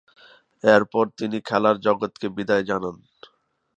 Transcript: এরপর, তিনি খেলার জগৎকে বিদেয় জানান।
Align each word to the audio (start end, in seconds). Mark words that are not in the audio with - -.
এরপর, 0.63 1.05
তিনি 1.19 1.37
খেলার 1.45 1.77
জগৎকে 1.85 2.27
বিদেয় 2.37 2.63
জানান। 2.63 2.95